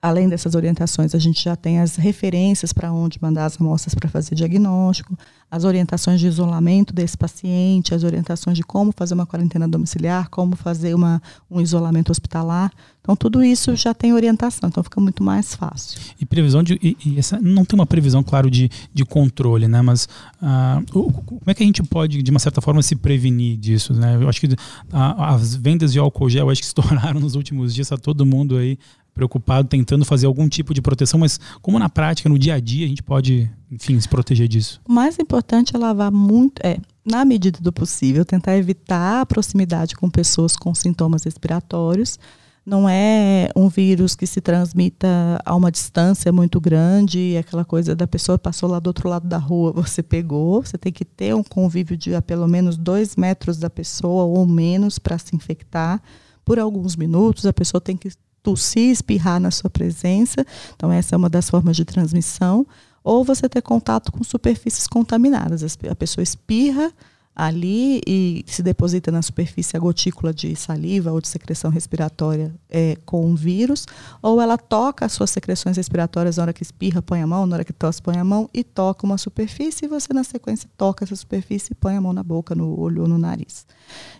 [0.02, 4.10] além dessas orientações, a gente já tem as referências para onde mandar as amostras para
[4.10, 5.16] fazer diagnóstico,
[5.48, 10.56] as orientações de isolamento desse paciente, as orientações de como fazer uma quarentena domiciliar, como
[10.56, 12.72] fazer uma, um isolamento hospitalar.
[13.00, 16.00] Então, tudo isso já tem orientação, então fica muito mais fácil.
[16.20, 16.78] E previsão de.
[16.82, 19.82] E, e essa, não tem uma previsão, claro, de, de controle, né?
[19.82, 20.08] Mas
[20.40, 23.92] uh, como é que a gente pode, de uma certa forma, se prevenir disso?
[23.92, 24.16] Né?
[24.20, 24.56] Eu acho que uh,
[24.92, 28.78] as vendas de álcool gel acho que estouraram nos últimos dias, está todo mundo aí
[29.14, 32.86] preocupado, tentando fazer algum tipo de proteção, mas como na prática, no dia a dia,
[32.86, 34.80] a gente pode, enfim, se proteger disso?
[34.88, 39.94] O mais importante é lavar muito, é, na medida do possível, tentar evitar a proximidade
[39.94, 42.18] com pessoas com sintomas respiratórios.
[42.64, 45.08] Não é um vírus que se transmita
[45.44, 49.36] a uma distância muito grande, aquela coisa da pessoa passou lá do outro lado da
[49.36, 50.62] rua, você pegou.
[50.64, 54.98] Você tem que ter um convívio de pelo menos dois metros da pessoa ou menos
[54.98, 56.00] para se infectar.
[56.44, 58.10] Por alguns minutos, a pessoa tem que
[58.42, 60.44] tossir, espirrar na sua presença.
[60.74, 62.66] Então, essa é uma das formas de transmissão.
[63.04, 65.76] Ou você ter contato com superfícies contaminadas.
[65.90, 66.92] A pessoa espirra
[67.34, 72.96] ali e se deposita na superfície a gotícula de saliva ou de secreção respiratória é,
[73.06, 73.86] com vírus,
[74.20, 77.56] ou ela toca as suas secreções respiratórias na hora que espirra, põe a mão, na
[77.56, 81.04] hora que tosse, põe a mão e toca uma superfície, e você na sequência toca
[81.04, 83.66] essa superfície e põe a mão na boca, no olho ou no nariz.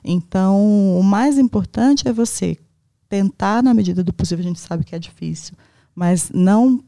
[0.03, 2.57] Então, o mais importante é você
[3.13, 5.55] tentar, na medida do possível, a gente sabe que é difícil,
[5.95, 6.83] mas não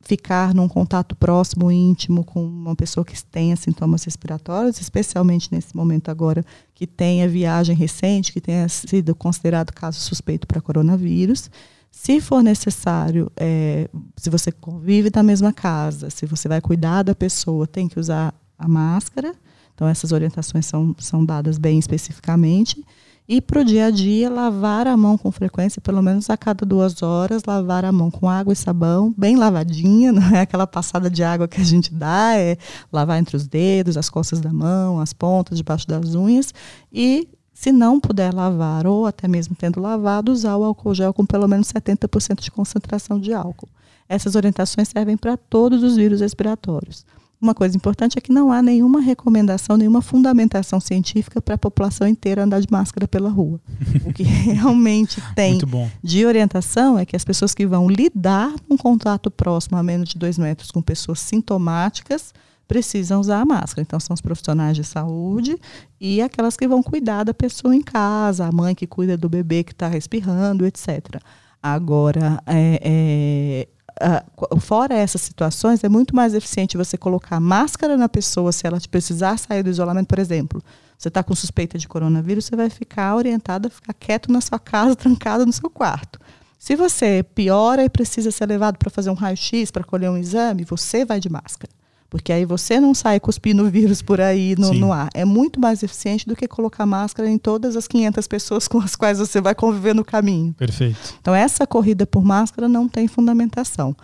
[0.00, 6.08] ficar num contato próximo, íntimo com uma pessoa que tenha sintomas respiratórios, especialmente nesse momento
[6.08, 11.48] agora que tenha viagem recente, que tenha sido considerado caso suspeito para coronavírus.
[11.92, 17.14] Se for necessário, é, se você convive na mesma casa, se você vai cuidar da
[17.14, 19.32] pessoa, tem que usar a máscara.
[19.76, 22.84] Então, essas orientações são, são dadas bem especificamente.
[23.28, 26.64] E para o dia a dia, lavar a mão com frequência, pelo menos a cada
[26.64, 31.10] duas horas, lavar a mão com água e sabão, bem lavadinha, não é aquela passada
[31.10, 32.56] de água que a gente dá, é
[32.90, 36.54] lavar entre os dedos, as costas da mão, as pontas, debaixo das unhas.
[36.90, 41.26] E, se não puder lavar, ou até mesmo tendo lavado, usar o álcool gel com
[41.26, 43.68] pelo menos 70% de concentração de álcool.
[44.08, 47.04] Essas orientações servem para todos os vírus respiratórios.
[47.40, 52.06] Uma coisa importante é que não há nenhuma recomendação, nenhuma fundamentação científica para a população
[52.06, 53.60] inteira andar de máscara pela rua.
[54.04, 55.60] O que realmente tem
[56.02, 60.18] de orientação é que as pessoas que vão lidar com contato próximo a menos de
[60.18, 62.32] dois metros com pessoas sintomáticas
[62.66, 63.82] precisam usar a máscara.
[63.82, 65.56] Então, são os profissionais de saúde
[66.00, 69.64] e aquelas que vão cuidar da pessoa em casa, a mãe que cuida do bebê
[69.64, 71.20] que está respirando, etc.
[71.62, 73.68] Agora, é, é,
[74.00, 78.78] uh, fora essas situações, é muito mais eficiente você colocar máscara na pessoa se ela
[78.90, 80.62] precisar sair do isolamento, por exemplo.
[80.96, 84.58] Você está com suspeita de coronavírus, você vai ficar orientada a ficar quieto na sua
[84.58, 86.18] casa, trancado no seu quarto.
[86.58, 90.64] Se você piora e precisa ser levado para fazer um raio-x, para colher um exame,
[90.64, 91.77] você vai de máscara.
[92.10, 95.10] Porque aí você não sai cuspindo o vírus por aí no, no, ar.
[95.12, 98.96] É muito mais eficiente do que colocar máscara em todas as 500 pessoas com as
[98.96, 100.54] quais você vai conviver no caminho.
[100.54, 101.14] Perfeito.
[101.20, 103.94] Então, essa corrida por máscara não tem fundamentação.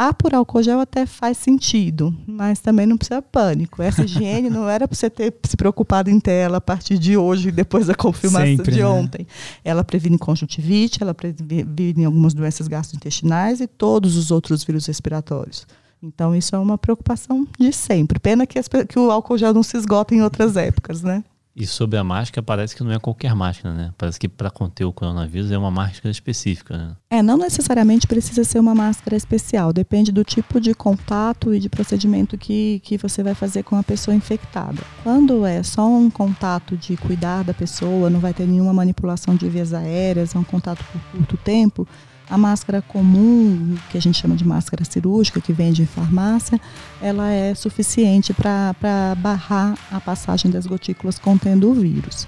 [0.00, 3.82] Ah, por álcool gel até faz sentido, mas também não precisa pânico.
[3.82, 7.16] Essa higiene não era para você ter se preocupado em ter ela a partir de
[7.16, 8.86] hoje, depois da confirmação Sempre, de né?
[8.86, 9.26] ontem.
[9.64, 15.66] Ela previne conjuntivite, ela previne algumas doenças gastrointestinais e todos os outros vírus respiratórios.
[16.02, 18.18] Então, isso é uma preocupação de sempre.
[18.18, 21.24] Pena que, as, que o álcool gel não se esgota em outras épocas, né?
[21.58, 23.92] E sobre a máscara, parece que não é qualquer máscara, né?
[23.98, 26.96] Parece que para conter o coronavírus é uma máscara específica, né?
[27.10, 29.72] É, não necessariamente precisa ser uma máscara especial.
[29.72, 33.82] Depende do tipo de contato e de procedimento que, que você vai fazer com a
[33.82, 34.80] pessoa infectada.
[35.02, 39.48] Quando é só um contato de cuidar da pessoa, não vai ter nenhuma manipulação de
[39.48, 41.88] vias aéreas, é um contato por curto tempo,
[42.30, 46.60] a máscara comum, que a gente chama de máscara cirúrgica, que vende em farmácia,
[47.00, 48.74] ela é suficiente para
[49.16, 52.26] barrar a passagem das gotículas contendo o vírus.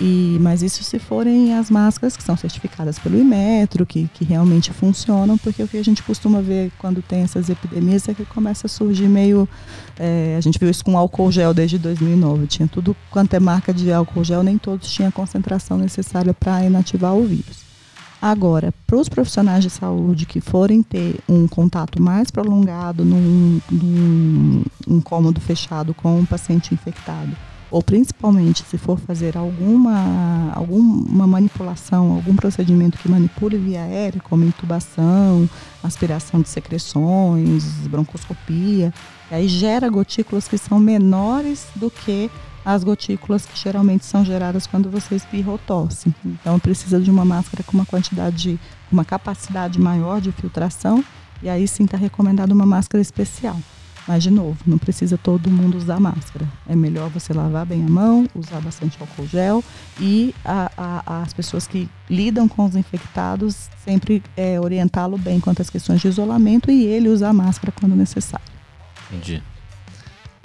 [0.00, 4.72] E, mas isso se forem as máscaras que são certificadas pelo Imetro, que, que realmente
[4.72, 8.66] funcionam, porque o que a gente costuma ver quando tem essas epidemias é que começa
[8.66, 9.48] a surgir meio.
[9.98, 12.46] É, a gente viu isso com álcool gel desde 2009.
[12.46, 16.64] Tinha tudo quanto é marca de álcool gel, nem todos tinham a concentração necessária para
[16.64, 17.67] inativar o vírus.
[18.20, 24.64] Agora, para os profissionais de saúde que forem ter um contato mais prolongado num, num
[24.88, 27.36] um cômodo fechado com um paciente infectado,
[27.70, 34.44] ou principalmente se for fazer alguma, alguma manipulação, algum procedimento que manipule via aérea, como
[34.44, 35.48] intubação,
[35.82, 38.92] aspiração de secreções, broncoscopia,
[39.30, 42.30] aí gera gotículas que são menores do que
[42.64, 46.14] as gotículas que geralmente são geradas quando você espirra ou tosse.
[46.24, 48.58] Então precisa de uma máscara com uma quantidade,
[48.90, 51.04] uma capacidade maior de filtração
[51.42, 53.56] e aí sim está recomendada uma máscara especial.
[54.08, 56.48] Mas, de novo, não precisa todo mundo usar máscara.
[56.66, 59.62] É melhor você lavar bem a mão, usar bastante álcool gel
[60.00, 65.60] e a, a, as pessoas que lidam com os infectados sempre é, orientá-lo bem quanto
[65.60, 68.46] às questões de isolamento e ele usar máscara quando necessário.
[69.10, 69.42] Entendi.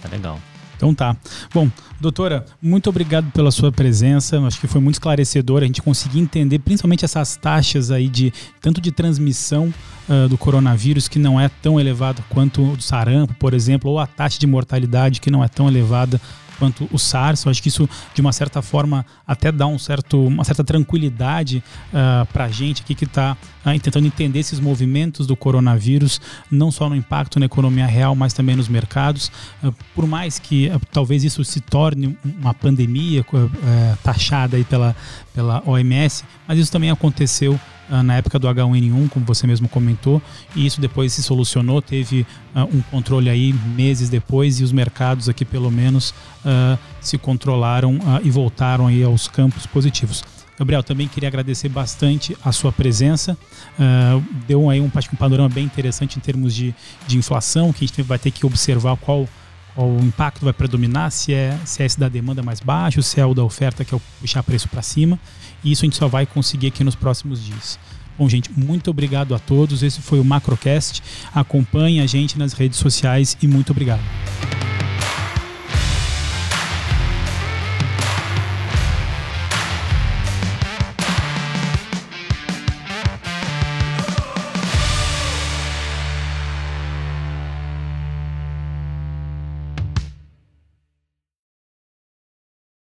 [0.02, 0.38] Tá legal.
[0.84, 1.16] Então tá.
[1.54, 1.70] Bom,
[2.02, 4.38] doutora, muito obrigado pela sua presença.
[4.46, 8.82] Acho que foi muito esclarecedor a gente conseguir entender principalmente essas taxas aí de tanto
[8.82, 9.74] de transmissão
[10.10, 13.98] uh, do coronavírus que não é tão elevada quanto o do sarampo, por exemplo, ou
[13.98, 16.20] a taxa de mortalidade que não é tão elevada
[16.64, 17.44] quanto o SARS.
[17.44, 21.58] Eu acho que isso, de uma certa forma, até dá um certo, uma certa tranquilidade
[21.58, 25.36] uh, ah, para a gente aqui que está uh, ah, tentando entender esses movimentos do
[25.36, 29.30] coronavírus, não só no impacto na economia real, mas também nos mercados.
[29.62, 34.96] Uh, por mais que talvez isso se torne uma pandemia eh, taxada aí pela,
[35.34, 37.60] pela OMS, mas isso também aconteceu
[37.90, 40.22] na época do H1N1, como você mesmo comentou,
[40.56, 42.26] e isso depois se solucionou, teve
[42.56, 46.12] uh, um controle aí meses depois e os mercados aqui pelo menos
[46.46, 50.24] uh, se controlaram e voltaram aí aos campos positivos.
[50.58, 53.38] Gabriel, também queria agradecer bastante a sua presença.
[53.78, 56.76] Uh, deu aí um, um panorama bem interessante em termos de,
[57.08, 59.28] de inflação, que a gente vai ter que observar qual,
[59.74, 63.20] qual o impacto vai predominar, se é, se é esse da demanda mais baixo, se
[63.20, 65.20] é o da oferta que é o puxar preço para cima.
[65.64, 67.80] E isso a gente só vai conseguir aqui nos próximos dias.
[68.18, 69.82] Bom, gente, muito obrigado a todos.
[69.82, 71.02] Esse foi o Macrocast.
[71.34, 74.02] Acompanhe a gente nas redes sociais e muito obrigado.